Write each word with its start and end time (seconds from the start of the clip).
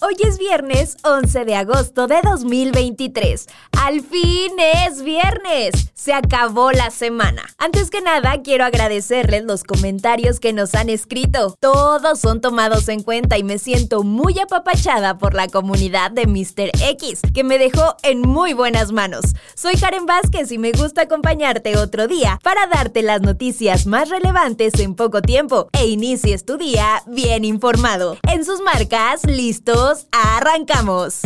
hoy 0.00 0.14
es 0.26 0.38
viernes 0.38 0.96
11 1.02 1.44
de 1.44 1.54
agosto 1.56 2.06
de 2.06 2.20
2023. 2.22 3.46
Al 3.72 4.00
fin 4.00 4.52
es 4.86 5.02
viernes. 5.02 5.92
Se 5.94 6.12
acabó 6.12 6.70
la 6.72 6.90
semana. 6.90 7.42
Antes 7.58 7.90
que 7.90 8.00
nada, 8.00 8.40
quiero 8.42 8.64
agradecerles 8.64 9.44
los 9.44 9.64
comentarios 9.64 10.40
que 10.40 10.52
nos 10.52 10.74
han 10.74 10.88
escrito. 10.88 11.56
Todos 11.60 12.20
son 12.20 12.40
tomados 12.40 12.88
en 12.88 13.02
cuenta 13.02 13.38
y 13.38 13.42
me 13.42 13.58
siento 13.58 14.02
muy 14.04 14.38
apapachada 14.38 15.18
por 15.18 15.34
la 15.34 15.48
comunidad 15.48 16.10
de 16.10 16.26
Mr. 16.26 16.70
X, 16.90 17.20
que 17.34 17.44
me 17.44 17.58
dejó 17.58 17.96
en 18.02 18.20
muy 18.20 18.52
buenas 18.52 18.92
manos. 18.92 19.24
Soy 19.54 19.74
Karen 19.76 20.06
Vázquez 20.06 20.52
y 20.52 20.58
me 20.58 20.72
gusta 20.72 21.02
acompañarte 21.02 21.76
otro 21.76 22.06
día 22.06 22.38
para 22.42 22.66
darte 22.66 23.02
las 23.02 23.20
noticias 23.20 23.86
más 23.86 24.08
relevantes 24.08 24.78
en 24.78 24.94
poco 24.94 25.20
tiempo 25.22 25.68
e 25.72 25.86
inicies 25.86 26.44
tu 26.44 26.56
día 26.56 27.02
bien 27.06 27.44
informado. 27.44 28.16
En 28.30 28.44
sus 28.44 28.60
marcas, 28.60 29.24
listos, 29.24 29.87
arrancamos. 30.12 31.20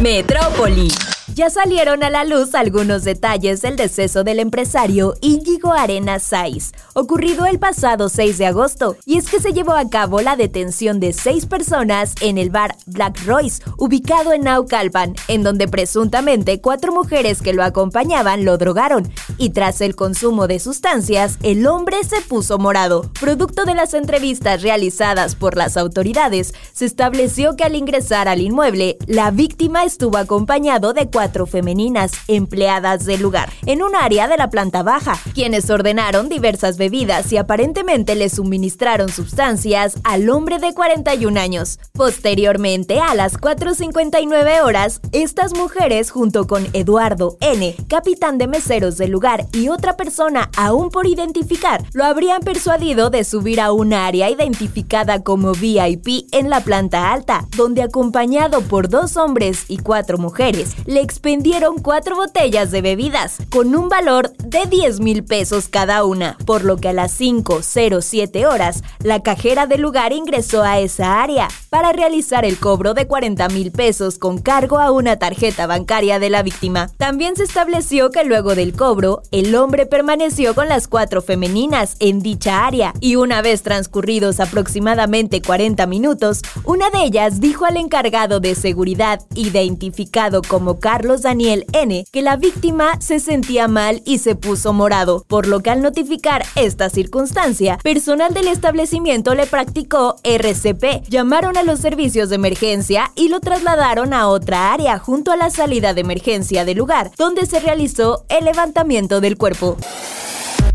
Metrópoli. 0.00 0.90
Ya 1.34 1.48
salieron 1.48 2.02
a 2.02 2.10
la 2.10 2.24
luz 2.24 2.54
algunos 2.54 3.04
detalles 3.04 3.62
del 3.62 3.76
deceso 3.76 4.24
del 4.24 4.40
empresario 4.40 5.14
Íñigo 5.20 5.72
Arena 5.72 6.18
Saiz, 6.18 6.72
ocurrido 6.92 7.46
el 7.46 7.60
pasado 7.60 8.08
6 8.08 8.36
de 8.36 8.46
agosto, 8.46 8.96
y 9.06 9.16
es 9.16 9.30
que 9.30 9.40
se 9.40 9.52
llevó 9.52 9.72
a 9.72 9.88
cabo 9.88 10.20
la 10.22 10.34
detención 10.34 10.98
de 10.98 11.12
seis 11.12 11.46
personas 11.46 12.14
en 12.20 12.36
el 12.36 12.50
bar 12.50 12.76
Black 12.86 13.24
Royce, 13.24 13.62
ubicado 13.78 14.32
en 14.32 14.42
Naucalpan, 14.42 15.14
en 15.28 15.44
donde 15.44 15.68
presuntamente 15.68 16.60
cuatro 16.60 16.92
mujeres 16.92 17.40
que 17.42 17.52
lo 17.52 17.62
acompañaban 17.62 18.44
lo 18.44 18.58
drogaron, 18.58 19.10
y 19.38 19.50
tras 19.50 19.80
el 19.80 19.94
consumo 19.94 20.48
de 20.48 20.58
sustancias, 20.58 21.38
el 21.42 21.66
hombre 21.66 22.02
se 22.02 22.20
puso 22.22 22.58
morado. 22.58 23.10
Producto 23.20 23.64
de 23.64 23.74
las 23.74 23.94
entrevistas 23.94 24.62
realizadas 24.62 25.36
por 25.36 25.56
las 25.56 25.76
autoridades, 25.76 26.54
se 26.72 26.86
estableció 26.86 27.54
que 27.54 27.64
al 27.64 27.76
ingresar 27.76 28.26
al 28.26 28.40
inmueble, 28.40 28.98
la 29.06 29.30
víctima 29.30 29.84
estuvo 29.84 30.16
acompañado 30.16 30.92
de 30.92 31.06
cuatro 31.06 31.19
femeninas 31.46 32.12
empleadas 32.28 33.04
del 33.04 33.20
lugar 33.22 33.52
en 33.66 33.82
un 33.82 33.94
área 33.94 34.28
de 34.28 34.36
la 34.36 34.50
planta 34.50 34.82
baja, 34.82 35.18
quienes 35.34 35.68
ordenaron 35.70 36.28
diversas 36.28 36.78
bebidas 36.78 37.32
y 37.32 37.36
aparentemente 37.36 38.14
le 38.14 38.28
suministraron 38.28 39.10
sustancias 39.10 39.98
al 40.04 40.28
hombre 40.30 40.58
de 40.58 40.72
41 40.72 41.38
años. 41.38 41.78
Posteriormente, 41.92 43.00
a 43.00 43.14
las 43.14 43.38
4.59 43.38 44.62
horas, 44.64 45.00
estas 45.12 45.54
mujeres 45.54 46.10
junto 46.10 46.46
con 46.46 46.66
Eduardo 46.72 47.36
N., 47.40 47.74
capitán 47.88 48.38
de 48.38 48.46
meseros 48.46 48.96
del 48.96 49.10
lugar 49.10 49.46
y 49.52 49.68
otra 49.68 49.96
persona 49.96 50.50
aún 50.56 50.90
por 50.90 51.06
identificar, 51.06 51.84
lo 51.92 52.04
habrían 52.04 52.40
persuadido 52.40 53.10
de 53.10 53.24
subir 53.24 53.60
a 53.60 53.72
un 53.72 53.92
área 53.92 54.30
identificada 54.30 55.22
como 55.22 55.52
VIP 55.52 56.26
en 56.32 56.48
la 56.48 56.60
planta 56.60 57.12
alta, 57.12 57.46
donde 57.56 57.82
acompañado 57.82 58.62
por 58.62 58.88
dos 58.88 59.16
hombres 59.16 59.64
y 59.68 59.78
cuatro 59.78 60.18
mujeres, 60.18 60.74
le 60.86 61.00
expendieron 61.10 61.78
cuatro 61.80 62.14
botellas 62.14 62.70
de 62.70 62.82
bebidas 62.82 63.38
con 63.50 63.74
un 63.74 63.88
valor 63.88 64.32
de 64.44 64.66
10 64.66 65.00
mil 65.00 65.24
pesos 65.24 65.66
cada 65.66 66.04
una, 66.04 66.38
por 66.46 66.62
lo 66.62 66.76
que 66.76 66.88
a 66.88 66.92
las 66.92 67.20
5.07 67.20 68.46
horas 68.46 68.84
la 69.02 69.20
cajera 69.20 69.66
del 69.66 69.80
lugar 69.80 70.12
ingresó 70.12 70.62
a 70.62 70.78
esa 70.78 71.20
área 71.20 71.48
para 71.68 71.92
realizar 71.92 72.44
el 72.44 72.58
cobro 72.58 72.94
de 72.94 73.08
40 73.08 73.48
mil 73.48 73.72
pesos 73.72 74.18
con 74.18 74.38
cargo 74.38 74.78
a 74.78 74.92
una 74.92 75.16
tarjeta 75.16 75.66
bancaria 75.66 76.20
de 76.20 76.30
la 76.30 76.44
víctima. 76.44 76.88
También 76.96 77.34
se 77.34 77.42
estableció 77.42 78.12
que 78.12 78.22
luego 78.22 78.54
del 78.54 78.72
cobro, 78.72 79.22
el 79.32 79.56
hombre 79.56 79.86
permaneció 79.86 80.54
con 80.54 80.68
las 80.68 80.86
cuatro 80.86 81.22
femeninas 81.22 81.96
en 81.98 82.20
dicha 82.20 82.66
área 82.66 82.94
y 83.00 83.16
una 83.16 83.42
vez 83.42 83.62
transcurridos 83.62 84.38
aproximadamente 84.38 85.42
40 85.42 85.86
minutos, 85.86 86.42
una 86.62 86.88
de 86.90 87.02
ellas 87.02 87.40
dijo 87.40 87.64
al 87.64 87.78
encargado 87.78 88.38
de 88.38 88.54
seguridad, 88.54 89.20
identificado 89.34 90.40
como 90.42 90.78
Carlos 90.78 90.99
Daniel 91.22 91.66
N., 91.72 92.04
que 92.12 92.22
la 92.22 92.36
víctima 92.36 93.00
se 93.00 93.20
sentía 93.20 93.68
mal 93.68 94.02
y 94.04 94.18
se 94.18 94.34
puso 94.34 94.72
morado, 94.72 95.24
por 95.26 95.46
lo 95.46 95.60
que 95.60 95.70
al 95.70 95.82
notificar 95.82 96.44
esta 96.54 96.90
circunstancia, 96.90 97.78
personal 97.82 98.34
del 98.34 98.48
establecimiento 98.48 99.34
le 99.34 99.46
practicó 99.46 100.16
RCP, 100.22 101.08
llamaron 101.08 101.56
a 101.56 101.62
los 101.62 101.80
servicios 101.80 102.28
de 102.28 102.36
emergencia 102.36 103.12
y 103.16 103.28
lo 103.28 103.40
trasladaron 103.40 104.12
a 104.12 104.28
otra 104.28 104.72
área 104.72 104.98
junto 104.98 105.32
a 105.32 105.36
la 105.36 105.50
salida 105.50 105.94
de 105.94 106.02
emergencia 106.02 106.64
del 106.64 106.78
lugar, 106.78 107.10
donde 107.16 107.46
se 107.46 107.60
realizó 107.60 108.24
el 108.28 108.44
levantamiento 108.44 109.20
del 109.20 109.36
cuerpo. 109.36 109.76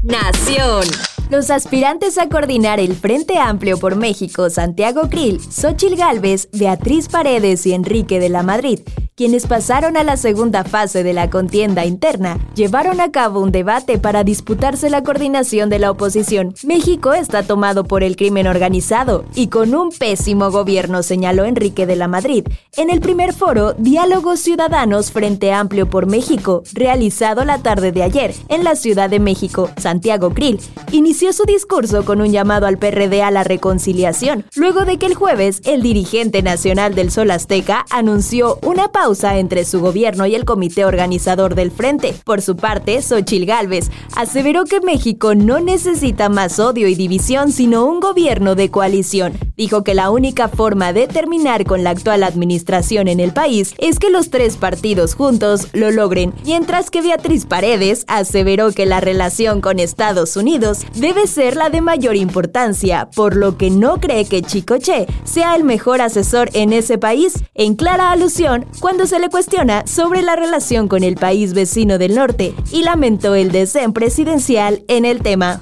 Nación. 0.01 0.85
Los 1.31 1.49
aspirantes 1.49 2.19
a 2.19 2.29
coordinar 2.29 2.79
el 2.79 2.95
Frente 2.95 3.39
Amplio 3.39 3.79
por 3.79 3.95
México, 3.95 4.51
Santiago 4.51 5.09
Krill, 5.09 5.41
Xochil 5.41 5.95
Gálvez, 5.95 6.47
Beatriz 6.53 7.09
Paredes 7.09 7.65
y 7.65 7.73
Enrique 7.73 8.19
de 8.19 8.29
la 8.29 8.43
Madrid, 8.43 8.81
quienes 9.15 9.47
pasaron 9.47 9.95
a 9.95 10.03
la 10.03 10.17
segunda 10.17 10.65
fase 10.65 11.01
de 11.01 11.13
la 11.13 11.29
contienda 11.29 11.85
interna, 11.85 12.37
llevaron 12.53 12.99
a 12.99 13.11
cabo 13.11 13.39
un 13.39 13.53
debate 13.53 13.97
para 13.97 14.25
disputarse 14.25 14.89
la 14.89 15.03
coordinación 15.03 15.69
de 15.69 15.79
la 15.79 15.89
oposición. 15.89 16.53
México 16.65 17.13
está 17.13 17.41
tomado 17.43 17.85
por 17.85 18.03
el 18.03 18.17
crimen 18.17 18.45
organizado 18.45 19.23
y 19.33 19.47
con 19.47 19.73
un 19.73 19.91
pésimo 19.91 20.51
gobierno, 20.51 21.01
señaló 21.01 21.45
Enrique 21.45 21.85
de 21.85 21.95
la 21.95 22.09
Madrid, 22.09 22.45
en 22.75 22.89
el 22.89 22.99
primer 22.99 23.31
foro 23.31 23.71
Diálogos 23.71 24.41
Ciudadanos 24.41 25.13
Frente 25.13 25.53
Amplio 25.53 25.89
por 25.89 26.07
México, 26.07 26.63
realizado 26.73 27.45
la 27.45 27.59
tarde 27.59 27.93
de 27.93 28.03
ayer 28.03 28.35
en 28.49 28.65
la 28.65 28.75
Ciudad 28.75 29.09
de 29.09 29.21
México. 29.21 29.69
Santiago 29.77 30.31
Krill 30.31 30.59
inició 30.91 31.31
su 31.31 31.45
discurso 31.45 32.03
con 32.03 32.19
un 32.19 32.33
llamado 32.33 32.67
al 32.67 32.77
PRD 32.77 33.23
a 33.23 33.31
la 33.31 33.45
reconciliación, 33.45 34.43
luego 34.55 34.83
de 34.83 34.97
que 34.97 35.05
el 35.05 35.15
jueves 35.15 35.61
el 35.63 35.81
dirigente 35.81 36.41
nacional 36.41 36.95
del 36.95 37.11
Sol 37.11 37.31
Azteca 37.31 37.85
anunció 37.91 38.59
una 38.61 38.89
pausa 38.89 39.04
entre 39.05 39.65
su 39.65 39.81
gobierno 39.81 40.25
y 40.25 40.33
el 40.33 40.45
comité 40.45 40.83
organizador 40.83 41.53
del 41.53 41.69
frente. 41.69 42.15
Por 42.23 42.41
su 42.41 42.55
parte, 42.55 43.03
Xochil 43.03 43.45
Gálvez 43.45 43.91
aseveró 44.15 44.65
que 44.65 44.81
México 44.81 45.35
no 45.35 45.59
necesita 45.59 46.27
más 46.27 46.59
odio 46.59 46.87
y 46.87 46.95
división, 46.95 47.51
sino 47.51 47.85
un 47.85 47.99
gobierno 47.99 48.55
de 48.55 48.71
coalición. 48.71 49.33
Dijo 49.57 49.83
que 49.83 49.93
la 49.93 50.09
única 50.09 50.47
forma 50.47 50.91
de 50.91 51.05
terminar 51.05 51.65
con 51.65 51.83
la 51.83 51.91
actual 51.91 52.23
administración 52.23 53.07
en 53.07 53.19
el 53.19 53.31
país 53.31 53.75
es 53.77 53.99
que 53.99 54.09
los 54.09 54.31
tres 54.31 54.57
partidos 54.57 55.13
juntos 55.13 55.67
lo 55.73 55.91
logren, 55.91 56.33
mientras 56.43 56.89
que 56.89 57.03
Beatriz 57.03 57.45
Paredes 57.45 58.05
aseveró 58.07 58.71
que 58.71 58.87
la 58.87 59.01
relación 59.01 59.61
con 59.61 59.79
Estados 59.79 60.35
Unidos 60.35 60.79
debe 60.95 61.27
ser 61.27 61.57
la 61.57 61.69
de 61.69 61.81
mayor 61.81 62.15
importancia, 62.15 63.07
por 63.15 63.35
lo 63.35 63.55
que 63.55 63.69
no 63.69 63.99
cree 63.99 64.25
que 64.25 64.41
Chicoche 64.41 65.05
sea 65.25 65.55
el 65.55 65.63
mejor 65.63 66.01
asesor 66.01 66.49
en 66.53 66.73
ese 66.73 66.97
país, 66.97 67.43
en 67.53 67.75
clara 67.75 68.09
alusión 68.11 68.65
cuando 68.79 68.94
se 69.03 69.19
le 69.19 69.29
cuestiona 69.29 69.85
sobre 69.85 70.21
la 70.21 70.35
relación 70.35 70.87
con 70.87 71.03
el 71.03 71.15
país 71.15 71.53
vecino 71.53 71.97
del 71.97 72.15
norte 72.15 72.55
y 72.71 72.83
lamentó 72.83 73.35
el 73.35 73.51
desdén 73.51 73.91
presidencial 73.91 74.83
en 74.87 75.03
el 75.03 75.21
tema. 75.21 75.61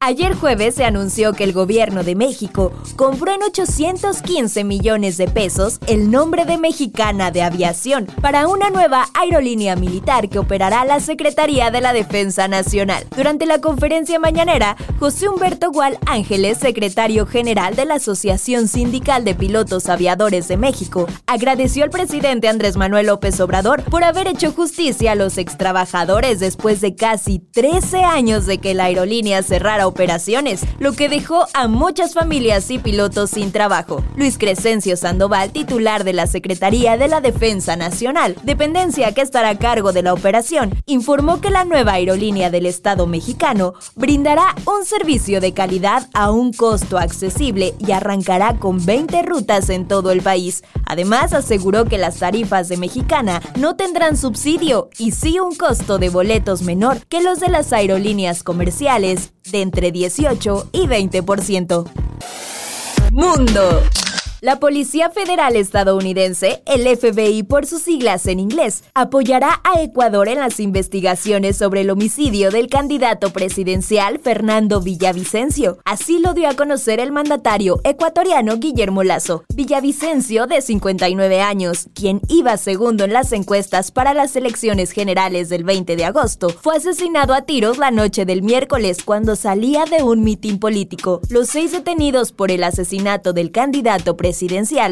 Ayer 0.00 0.32
jueves 0.32 0.76
se 0.76 0.84
anunció 0.84 1.32
que 1.32 1.42
el 1.42 1.52
gobierno 1.52 2.04
de 2.04 2.14
México 2.14 2.72
compró 2.94 3.32
en 3.32 3.42
815 3.42 4.62
millones 4.62 5.16
de 5.16 5.26
pesos 5.26 5.80
el 5.88 6.12
nombre 6.12 6.44
de 6.44 6.56
Mexicana 6.56 7.32
de 7.32 7.42
Aviación 7.42 8.06
para 8.22 8.46
una 8.46 8.70
nueva 8.70 9.08
aerolínea 9.12 9.74
militar 9.74 10.28
que 10.28 10.38
operará 10.38 10.84
la 10.84 11.00
Secretaría 11.00 11.72
de 11.72 11.80
la 11.80 11.92
Defensa 11.92 12.46
Nacional. 12.46 13.08
Durante 13.16 13.44
la 13.44 13.60
conferencia 13.60 14.20
mañanera, 14.20 14.76
José 15.00 15.28
Humberto 15.28 15.72
Gual 15.72 15.98
Ángeles, 16.06 16.58
secretario 16.58 17.26
general 17.26 17.74
de 17.74 17.84
la 17.84 17.94
Asociación 17.94 18.68
Sindical 18.68 19.24
de 19.24 19.34
Pilotos 19.34 19.88
Aviadores 19.88 20.46
de 20.46 20.58
México, 20.58 21.08
agradeció 21.26 21.82
al 21.82 21.90
presidente 21.90 22.46
Andrés 22.46 22.76
Manuel 22.76 23.08
López 23.08 23.40
Obrador 23.40 23.82
por 23.82 24.04
haber 24.04 24.28
hecho 24.28 24.52
justicia 24.52 25.12
a 25.12 25.16
los 25.16 25.38
extrabajadores 25.38 26.38
después 26.38 26.80
de 26.80 26.94
casi 26.94 27.40
13 27.40 28.04
años 28.04 28.46
de 28.46 28.58
que 28.58 28.74
la 28.74 28.84
aerolínea 28.84 29.42
cerrara 29.42 29.87
operaciones, 29.88 30.62
lo 30.78 30.92
que 30.92 31.08
dejó 31.08 31.46
a 31.54 31.66
muchas 31.66 32.14
familias 32.14 32.70
y 32.70 32.78
pilotos 32.78 33.30
sin 33.30 33.52
trabajo. 33.52 34.04
Luis 34.16 34.38
Crescencio 34.38 34.96
Sandoval, 34.96 35.50
titular 35.50 36.04
de 36.04 36.12
la 36.12 36.26
Secretaría 36.26 36.96
de 36.96 37.08
la 37.08 37.20
Defensa 37.20 37.76
Nacional, 37.76 38.36
dependencia 38.42 39.12
que 39.12 39.22
estará 39.22 39.50
a 39.50 39.58
cargo 39.58 39.92
de 39.92 40.02
la 40.02 40.12
operación, 40.12 40.74
informó 40.86 41.40
que 41.40 41.50
la 41.50 41.64
nueva 41.64 41.94
aerolínea 41.94 42.50
del 42.50 42.66
Estado 42.66 43.06
mexicano 43.06 43.74
brindará 43.96 44.54
un 44.66 44.84
servicio 44.84 45.40
de 45.40 45.52
calidad 45.52 46.08
a 46.14 46.30
un 46.30 46.52
costo 46.52 46.98
accesible 46.98 47.74
y 47.78 47.92
arrancará 47.92 48.58
con 48.58 48.84
20 48.84 49.22
rutas 49.22 49.70
en 49.70 49.88
todo 49.88 50.10
el 50.10 50.22
país. 50.22 50.62
Además, 50.86 51.32
aseguró 51.32 51.84
que 51.84 51.98
las 51.98 52.18
tarifas 52.18 52.68
de 52.68 52.76
Mexicana 52.76 53.40
no 53.56 53.76
tendrán 53.76 54.16
subsidio 54.16 54.90
y 54.98 55.12
sí 55.12 55.38
un 55.40 55.54
costo 55.54 55.98
de 55.98 56.08
boletos 56.08 56.62
menor 56.62 56.98
que 57.08 57.22
los 57.22 57.40
de 57.40 57.48
las 57.48 57.72
aerolíneas 57.72 58.42
comerciales 58.42 59.32
de 59.50 59.62
18 59.80 60.68
y 60.72 60.86
20%. 60.86 61.84
Mundo. 63.12 63.82
La 64.40 64.60
Policía 64.60 65.10
Federal 65.10 65.56
estadounidense, 65.56 66.62
el 66.64 66.86
FBI 66.96 67.42
por 67.42 67.66
sus 67.66 67.82
siglas 67.82 68.24
en 68.28 68.38
inglés, 68.38 68.84
apoyará 68.94 69.60
a 69.64 69.82
Ecuador 69.82 70.28
en 70.28 70.38
las 70.38 70.60
investigaciones 70.60 71.56
sobre 71.56 71.80
el 71.80 71.90
homicidio 71.90 72.52
del 72.52 72.68
candidato 72.68 73.32
presidencial 73.32 74.20
Fernando 74.20 74.80
Villavicencio. 74.80 75.78
Así 75.84 76.20
lo 76.20 76.34
dio 76.34 76.48
a 76.48 76.54
conocer 76.54 77.00
el 77.00 77.10
mandatario 77.10 77.80
ecuatoriano 77.82 78.58
Guillermo 78.58 79.02
Lazo. 79.02 79.42
Villavicencio, 79.52 80.46
de 80.46 80.62
59 80.62 81.40
años, 81.40 81.88
quien 81.92 82.20
iba 82.28 82.56
segundo 82.58 83.02
en 83.02 83.14
las 83.14 83.32
encuestas 83.32 83.90
para 83.90 84.14
las 84.14 84.36
elecciones 84.36 84.92
generales 84.92 85.48
del 85.48 85.64
20 85.64 85.96
de 85.96 86.04
agosto, 86.04 86.50
fue 86.50 86.76
asesinado 86.76 87.34
a 87.34 87.42
tiros 87.42 87.78
la 87.78 87.90
noche 87.90 88.24
del 88.24 88.42
miércoles 88.42 88.98
cuando 89.04 89.34
salía 89.34 89.84
de 89.84 90.04
un 90.04 90.22
mitin 90.22 90.60
político. 90.60 91.22
Los 91.28 91.48
seis 91.48 91.72
detenidos 91.72 92.30
por 92.30 92.52
el 92.52 92.62
asesinato 92.62 93.32
del 93.32 93.50
candidato 93.50 94.16
presidencial 94.16 94.27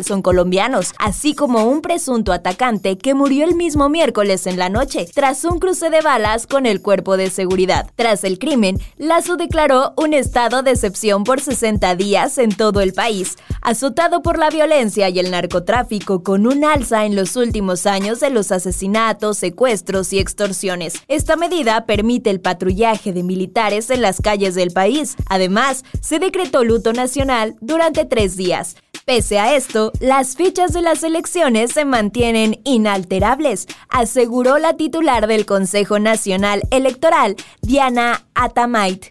son 0.05 0.23
colombianos, 0.23 0.93
así 0.99 1.35
como 1.35 1.65
un 1.65 1.83
presunto 1.83 2.33
atacante 2.33 2.99
que 2.99 3.15
murió 3.15 3.45
el 3.45 3.55
mismo 3.55 3.89
miércoles 3.89 4.47
en 4.47 4.59
la 4.59 4.69
noche, 4.69 5.09
tras 5.15 5.45
un 5.45 5.59
cruce 5.59 5.91
de 5.91 6.01
balas 6.01 6.47
con 6.47 6.67
el 6.67 6.81
cuerpo 6.81 7.17
de 7.17 7.31
seguridad. 7.31 7.91
Tras 7.97 8.25
el 8.25 8.39
crimen, 8.39 8.79
Lazo 8.97 9.37
declaró 9.37 9.93
un 9.97 10.15
estado 10.15 10.63
de 10.63 10.73
excepción 10.73 11.25
por 11.25 11.41
60 11.41 11.95
días 11.97 12.39
en 12.39 12.51
todo 12.51 12.81
el 12.81 12.93
país, 12.93 13.37
azotado 13.63 14.23
por 14.23 14.39
la 14.39 14.51
violencia 14.51 15.09
y 15.09 15.19
el 15.19 15.31
narcotráfico 15.31 16.23
con 16.23 16.47
un 16.47 16.65
alza 16.65 17.05
en 17.05 17.17
los 17.17 17.37
últimos 17.37 17.87
años 17.87 18.21
de 18.21 18.31
los 18.31 18.53
asesinatos, 18.53 19.39
secuestros 19.39 20.13
y 20.13 20.19
extorsiones. 20.19 20.95
Esta 21.09 21.37
medida 21.37 21.87
permite 21.87 22.31
el 22.31 22.41
patrullaje 22.41 23.13
de 23.13 23.23
militares 23.23 23.91
en 23.91 24.03
las 24.03 24.21
calles 24.21 24.55
del 24.55 24.71
país. 24.71 25.17
Además, 25.29 25.85
se 26.01 26.19
decretó 26.19 26.65
luto 26.65 26.93
nacional 26.93 27.57
durante 27.61 28.05
tres 28.05 28.37
días. 28.37 28.77
Pese 29.09 29.39
a 29.39 29.55
esto, 29.55 29.93
las 30.01 30.35
fichas 30.35 30.73
de 30.73 30.83
las 30.83 31.05
elecciones 31.05 31.71
se 31.71 31.85
mantienen 31.85 32.61
inalterables, 32.65 33.69
aseguró 33.89 34.59
la 34.59 34.77
titular 34.77 35.29
del 35.29 35.47
Consejo 35.47 36.01
Nacional 36.01 36.63
Electoral, 36.73 37.37
Diana 37.63 38.25
Atamait. 38.35 39.07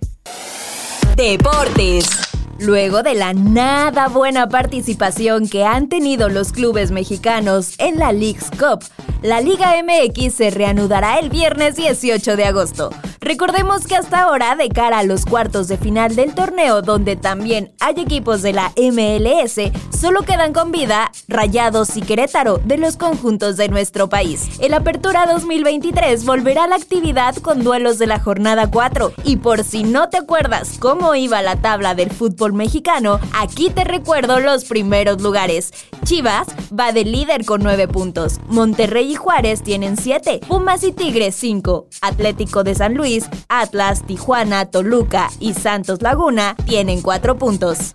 Deportes. 1.16 2.10
Luego 2.60 3.04
de 3.04 3.14
la 3.14 3.34
nada 3.34 4.10
buena 4.10 4.50
participación 4.50 5.48
que 5.48 5.64
han 5.64 5.88
tenido 5.88 6.28
los 6.28 6.52
clubes 6.52 6.92
mexicanos 6.92 7.76
en 7.78 7.98
la 7.98 8.12
League's 8.12 8.52
Cup, 8.52 8.84
la 9.22 9.40
Liga 9.40 9.76
MX 9.82 10.34
se 10.34 10.50
reanudará 10.50 11.20
el 11.20 11.30
viernes 11.30 11.78
18 11.78 12.36
de 12.36 12.44
agosto. 12.44 12.90
Recordemos 13.26 13.88
que 13.88 13.96
hasta 13.96 14.22
ahora, 14.22 14.56
de 14.56 14.70
cara 14.70 15.00
a 15.00 15.04
los 15.04 15.26
cuartos 15.26 15.68
de 15.68 15.80
final 15.80 16.16
del 16.16 16.36
torneo, 16.36 16.84
donde 16.84 17.16
también 17.16 17.74
hay 17.80 17.96
equipos 18.00 18.44
de 18.44 18.54
la 18.54 18.72
MLS, 18.78 19.72
solo 20.00 20.22
quedan 20.22 20.54
con 20.54 20.72
vida 20.72 21.12
Rayados 21.28 21.98
y 21.98 22.02
Querétaro 22.02 22.60
de 22.64 22.78
los 22.78 22.98
conjuntos 22.98 23.58
de 23.58 23.68
nuestro 23.68 24.10
país. 24.10 24.48
El 24.60 24.76
Apertura 24.76 25.26
2023 25.26 26.24
volverá 26.24 26.66
a 26.66 26.68
la 26.68 26.76
actividad 26.76 27.36
con 27.38 27.64
duelos 27.64 27.98
de 27.98 28.06
la 28.06 28.20
jornada 28.20 28.70
4. 28.70 29.14
Y 29.24 29.38
por 29.38 29.64
si 29.64 29.84
no 29.84 30.08
te 30.10 30.18
acuerdas 30.18 30.78
cómo 30.78 31.16
iba 31.16 31.42
la 31.42 31.56
tabla 31.56 31.96
del 31.96 32.12
fútbol 32.12 32.54
mexicano, 32.54 33.20
aquí 33.34 33.72
te 33.72 33.86
recuerdo 33.86 34.40
los 34.40 34.66
primeros 34.66 35.20
lugares. 35.20 35.74
Chivas 36.04 36.50
va 36.80 36.92
de 36.92 37.04
líder 37.06 37.44
con 37.44 37.64
9 37.64 37.88
puntos. 37.88 38.40
Monterrey 38.50 39.14
y 39.14 39.16
Juárez 39.16 39.64
tienen 39.64 39.98
7. 39.98 40.42
Pumas 40.48 40.84
y 40.84 40.92
Tigres 40.92 41.34
5. 41.34 41.88
Atlético 42.02 42.64
de 42.64 42.76
San 42.76 42.94
Luis 42.94 43.15
Atlas, 43.50 44.04
Tijuana, 44.06 44.66
Toluca 44.66 45.30
y 45.40 45.54
Santos 45.54 46.02
Laguna 46.02 46.56
tienen 46.66 47.02
4 47.02 47.38
puntos. 47.38 47.94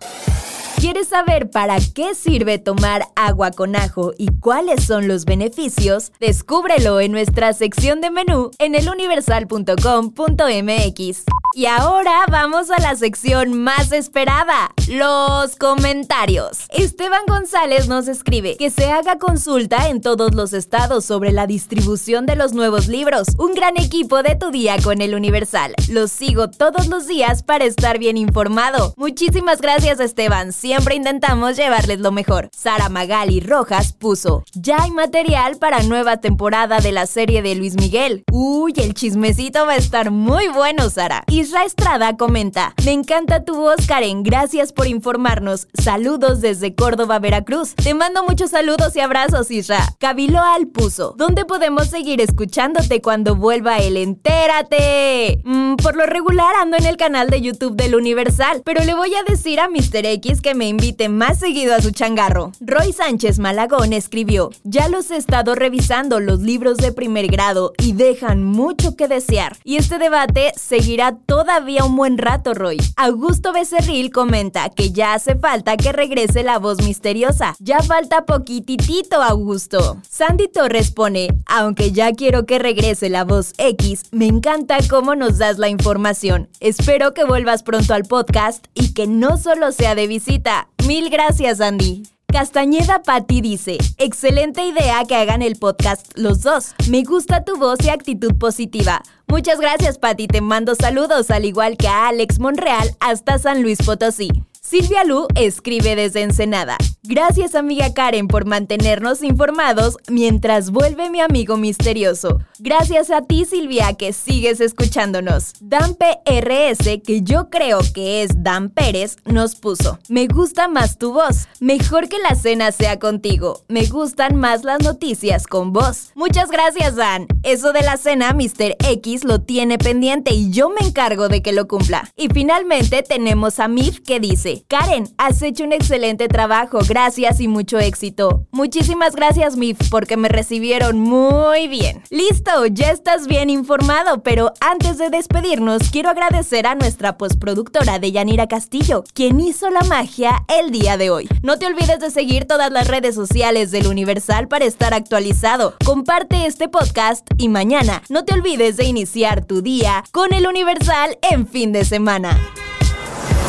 ¿Quieres 0.81 1.09
saber 1.09 1.51
para 1.51 1.77
qué 1.95 2.15
sirve 2.15 2.59
tomar 2.59 3.07
agua 3.15 3.51
con 3.51 3.77
ajo 3.77 4.15
y 4.17 4.29
cuáles 4.41 4.83
son 4.83 5.09
los 5.09 5.27
beneficios? 5.27 6.11
Descúbrelo 6.21 7.01
en 7.01 7.13
nuestra 7.13 7.53
sección 7.53 8.01
de 8.01 8.11
menú 8.11 8.51
en 8.59 8.75
eluniversal.com.mx. 8.75 11.25
Y 11.53 11.67
ahora 11.67 12.27
vamos 12.31 12.71
a 12.71 12.81
la 12.81 12.95
sección 12.95 13.61
más 13.61 13.91
esperada, 13.91 14.71
los 14.87 15.57
comentarios. 15.57 16.61
Esteban 16.69 17.23
González 17.27 17.89
nos 17.89 18.07
escribe 18.07 18.57
que 18.57 18.71
se 18.71 18.93
haga 18.93 19.19
consulta 19.19 19.89
en 19.89 20.01
todos 20.01 20.33
los 20.33 20.53
estados 20.53 21.05
sobre 21.05 21.33
la 21.33 21.49
distribución 21.49 22.25
de 22.25 22.37
los 22.37 22.53
nuevos 22.53 22.87
libros. 22.87 23.31
Un 23.37 23.55
gran 23.55 23.77
equipo 23.79 24.23
de 24.23 24.37
tu 24.37 24.53
día 24.53 24.77
con 24.81 25.03
el 25.03 25.17
Universal. 25.17 25.75
Los 25.89 26.13
sigo 26.13 26.51
todos 26.51 26.87
los 26.87 27.09
días 27.09 27.43
para 27.43 27.65
estar 27.65 27.99
bien 27.99 28.17
informado. 28.17 28.95
Muchísimas 28.97 29.61
gracias 29.61 29.99
Esteban, 29.99 30.53
siempre 30.71 30.95
intentamos 30.95 31.57
llevarles 31.57 31.99
lo 31.99 32.13
mejor. 32.13 32.49
Sara 32.57 32.89
Magali 32.89 33.41
Rojas 33.41 33.93
puso, 33.93 34.45
ya 34.55 34.81
hay 34.81 34.93
material 34.93 35.57
para 35.57 35.83
nueva 35.83 36.19
temporada 36.19 36.79
de 36.79 36.93
la 36.93 37.07
serie 37.07 37.43
de 37.43 37.57
Luis 37.57 37.75
Miguel. 37.75 38.23
Uy, 38.31 38.73
el 38.77 38.95
chismecito 38.95 39.67
va 39.67 39.73
a 39.73 39.77
estar 39.77 40.13
muy 40.13 40.47
bueno, 40.47 40.89
Sara. 40.89 41.25
Isra 41.27 41.65
Estrada 41.65 42.17
comenta, 42.17 42.73
me 42.85 42.93
encanta 42.93 43.45
tu 43.45 43.57
voz, 43.57 43.85
Karen, 43.89 44.23
gracias 44.23 44.73
por 44.73 44.87
informarnos. 44.87 45.67
Saludos 45.75 46.41
desde 46.41 46.77
Córdoba, 46.77 47.19
Veracruz. 47.19 47.75
Te 47.75 47.93
mando 47.93 48.23
muchos 48.23 48.53
saludos 48.53 48.95
y 48.95 49.01
abrazos, 49.01 49.51
Isra. 49.51 49.97
Al 50.01 50.69
puso, 50.69 51.15
¿dónde 51.19 51.45
podemos 51.45 51.89
seguir 51.89 52.21
escuchándote 52.21 53.03
cuando 53.03 53.35
vuelva 53.35 53.79
el 53.79 53.97
Entérate? 53.97 55.41
Mm, 55.45 55.75
por 55.77 55.97
lo 55.97 56.07
regular 56.07 56.55
ando 56.61 56.77
en 56.77 56.87
el 56.87 56.97
canal 56.97 57.29
de 57.29 57.41
YouTube 57.41 57.75
del 57.75 57.97
Universal, 57.97 58.63
pero 58.65 58.85
le 58.85 58.95
voy 58.95 59.13
a 59.15 59.25
decir 59.25 59.59
a 59.59 59.69
Mr. 59.69 60.07
X 60.07 60.41
que 60.41 60.55
me 60.55 60.60
invite 60.67 61.09
más 61.09 61.39
seguido 61.39 61.75
a 61.75 61.81
su 61.81 61.91
changarro. 61.91 62.53
Roy 62.61 62.93
Sánchez 62.93 63.39
Malagón 63.39 63.93
escribió, 63.93 64.51
ya 64.65 64.89
los 64.89 65.11
he 65.11 65.17
estado 65.17 65.55
revisando 65.55 66.21
los 66.21 66.41
libros 66.41 66.79
de 66.79 66.93
primer 66.93 67.29
grado 67.29 67.73
y 67.79 67.93
dejan 67.93 68.45
mucho 68.45 68.97
que 68.97 69.09
desear. 69.09 69.57
Y 69.65 69.77
este 69.77 69.99
debate 69.99 70.53
seguirá 70.57 71.17
todavía 71.17 71.85
un 71.85 71.97
buen 71.97 72.19
rato, 72.19 72.55
Roy. 72.55 72.79
Augusto 72.97 73.53
Becerril 73.53 74.11
comenta 74.11 74.71
que 74.71 74.93
ya 74.93 75.15
hace 75.15 75.37
falta 75.37 75.77
que 75.77 75.93
regrese 75.93 76.43
la 76.43 76.59
voz 76.59 76.83
misteriosa. 76.83 77.55
Ya 77.59 77.81
falta 77.81 78.27
poquitito, 78.27 79.23
Augusto. 79.23 79.99
Sandy 80.09 80.49
Torres 80.49 80.91
pone, 80.91 81.29
aunque 81.47 81.93
ya 81.93 82.13
quiero 82.13 82.47
que 82.47 82.59
regrese 82.59 83.09
la 83.09 83.25
voz 83.25 83.53
X, 83.59 84.03
me 84.11 84.27
encanta 84.27 84.79
cómo 84.89 85.15
nos 85.15 85.39
das 85.39 85.59
la 85.59 85.69
información. 85.69 86.49
Espero 86.61 87.15
que 87.15 87.25
vuelvas 87.25 87.63
pronto 87.63 87.95
al 87.95 88.05
podcast 88.05 88.67
y 88.75 88.93
que 88.95 89.07
no 89.07 89.37
solo 89.37 89.73
sea 89.73 89.95
de 89.95 90.07
visita. 90.07 90.50
Mil 90.91 91.09
gracias, 91.09 91.61
Andy. 91.61 92.03
Castañeda 92.27 93.01
Patti 93.05 93.41
dice, 93.41 93.79
excelente 93.99 94.65
idea 94.65 95.05
que 95.07 95.15
hagan 95.15 95.41
el 95.41 95.55
podcast 95.55 96.05
los 96.17 96.43
dos. 96.43 96.75
Me 96.89 97.05
gusta 97.05 97.45
tu 97.45 97.57
voz 97.57 97.79
y 97.85 97.91
actitud 97.91 98.35
positiva. 98.37 99.01
Muchas 99.29 99.61
gracias 99.61 99.99
Patti, 99.99 100.27
te 100.27 100.41
mando 100.41 100.75
saludos 100.75 101.31
al 101.31 101.45
igual 101.45 101.77
que 101.77 101.87
a 101.87 102.09
Alex 102.09 102.41
Monreal 102.41 102.97
hasta 102.99 103.39
San 103.39 103.63
Luis 103.63 103.79
Potosí. 103.87 104.31
Silvia 104.63 105.05
Lu 105.05 105.27
escribe 105.37 105.97
desde 105.97 106.21
Ensenada. 106.21 106.77
Gracias 107.03 107.55
amiga 107.55 107.95
Karen 107.95 108.29
por 108.29 108.45
mantenernos 108.45 109.23
informados 109.23 109.97
mientras 110.09 110.71
vuelve 110.71 111.09
mi 111.09 111.21
amigo 111.21 111.57
misterioso. 111.57 112.41
Gracias 112.59 113.11
a 113.11 113.23
ti 113.23 113.47
Silvia 113.47 113.95
que 113.95 114.13
sigues 114.13 114.61
escuchándonos. 114.61 115.55
Dan 115.61 115.95
PRS, 115.95 117.01
que 117.03 117.23
yo 117.23 117.49
creo 117.49 117.81
que 117.95 118.23
es 118.23 118.43
Dan 118.45 118.69
Pérez, 118.69 119.17
nos 119.25 119.57
puso. 119.57 119.99
Me 120.09 120.27
gusta 120.27 120.69
más 120.69 120.99
tu 120.99 121.15
voz. 121.15 121.49
Mejor 121.59 122.09
que 122.09 122.19
la 122.19 122.35
cena 122.35 122.71
sea 122.71 122.99
contigo. 122.99 123.63
Me 123.69 123.87
gustan 123.87 124.37
más 124.37 124.63
las 124.63 124.83
noticias 124.83 125.47
con 125.47 125.73
vos. 125.73 126.11
Muchas 126.15 126.51
gracias 126.51 126.97
Dan. 126.97 127.27
Eso 127.43 127.73
de 127.73 127.81
la 127.81 127.97
cena 127.97 128.35
Mr. 128.35 128.77
X 128.79 129.25
lo 129.25 129.41
tiene 129.41 129.79
pendiente 129.79 130.35
y 130.35 130.51
yo 130.51 130.69
me 130.69 130.87
encargo 130.87 131.29
de 131.29 131.41
que 131.43 131.53
lo 131.53 131.67
cumpla. 131.67 132.13
Y 132.15 132.29
finalmente 132.29 133.03
tenemos 133.03 133.59
a 133.59 133.67
Mif 133.67 134.01
que 134.01 134.21
dice, 134.21 134.50
Karen, 134.69 135.09
has 135.19 135.43
hecho 135.43 135.65
un 135.65 135.73
excelente 135.73 136.29
trabajo, 136.29 136.81
gracias 136.89 137.41
y 137.41 137.49
mucho 137.49 137.79
éxito. 137.79 138.47
Muchísimas 138.51 139.15
gracias, 139.15 139.57
Mif, 139.57 139.79
porque 139.91 140.17
me 140.17 140.29
recibieron 140.29 140.99
muy 140.99 141.69
bien. 141.69 142.03
Listo, 142.11 142.67
ya 142.67 142.91
estás 142.91 143.27
bien 143.27 143.51
informado, 143.51 144.23
pero 144.23 144.53
antes 144.61 144.99
de 144.99 145.11
despedirnos, 145.11 145.91
quiero 145.91 146.11
agradecer 146.11 146.67
a 146.67 146.75
nuestra 146.75 147.19
postproductora 147.19 147.99
de 147.99 148.13
Yanira 148.13 148.49
Castillo, 148.49 149.05
quien 149.15 149.41
hizo 149.41 149.71
la 149.71 149.83
magia 149.83 150.45
el 150.49 150.71
día 150.71 150.97
de 150.97 151.11
hoy. 151.11 151.29
No 151.43 151.59
te 151.59 151.67
olvides 151.67 152.01
de 152.01 152.11
seguir 152.11 152.47
todas 152.47 152.71
las 152.71 152.89
redes 152.89 153.15
sociales 153.15 153.71
del 153.71 153.87
Universal 153.87 154.49
para 154.49 154.65
estar 154.65 154.95
actualizado. 154.95 155.75
Comparte 155.85 156.47
este 156.47 156.69
podcast 156.69 157.27
y 157.39 157.49
mañana 157.49 158.03
no 158.09 158.25
te 158.25 158.35
olvides 158.35 158.77
de 158.77 158.85
iniciar 158.85 159.45
tu 159.45 159.63
día 159.63 160.05
con 160.13 160.33
el 160.33 160.47
Universal 160.47 161.19
en 161.31 161.47
fin 161.47 161.73
de 161.73 161.85
semana. 161.85 162.39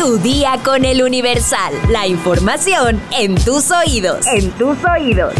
Tu 0.01 0.17
día 0.17 0.59
con 0.63 0.83
el 0.83 1.03
Universal. 1.03 1.91
La 1.91 2.07
información 2.07 2.99
en 3.11 3.35
tus 3.35 3.69
oídos. 3.69 4.25
En 4.25 4.49
tus 4.53 4.75
oídos. 4.83 5.35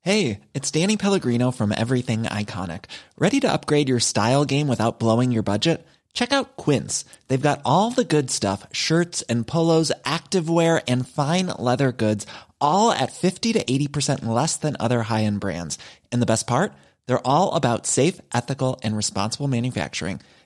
Hey, 0.00 0.40
it's 0.52 0.72
Danny 0.72 0.96
Pellegrino 0.96 1.52
from 1.52 1.70
Everything 1.70 2.24
Iconic. 2.24 2.86
¿Ready 3.16 3.38
to 3.38 3.52
upgrade 3.52 3.88
your 3.88 4.00
style 4.00 4.44
game 4.44 4.66
without 4.66 4.98
blowing 4.98 5.30
your 5.30 5.44
budget? 5.44 5.86
check 6.12 6.32
out 6.32 6.56
Quince. 6.56 7.04
They've 7.28 7.40
got 7.40 7.60
all 7.64 7.92
the 7.92 8.02
good 8.02 8.28
stuff 8.28 8.66
shirts 8.72 9.22
and 9.28 9.46
polos, 9.46 9.92
activewear, 10.04 10.82
and 10.88 11.06
fine 11.06 11.52
leather 11.56 11.92
goods, 11.92 12.26
all 12.60 12.90
at 12.90 13.12
50 13.12 13.52
to 13.52 13.62
80% 13.62 14.24
less 14.24 14.56
than 14.56 14.76
other 14.80 15.04
high 15.04 15.22
end 15.22 15.38
brands. 15.38 15.78
And 16.10 16.20
the 16.20 16.26
best 16.26 16.48
part? 16.48 16.72
They're 17.06 17.24
all 17.24 17.54
about 17.54 17.86
safe, 17.86 18.20
ethical, 18.34 18.80
and 18.82 18.96
responsible 18.96 19.46
manufacturing. 19.46 20.20